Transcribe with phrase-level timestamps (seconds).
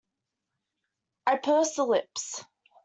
[1.27, 2.43] I pursed the lips.